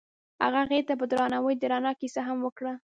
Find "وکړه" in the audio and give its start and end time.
2.43-2.73